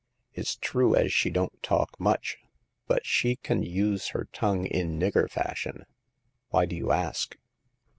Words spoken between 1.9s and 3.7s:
much, but she can